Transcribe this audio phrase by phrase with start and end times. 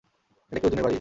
[0.51, 0.89] এটা কি অর্জুনের বাড়ি?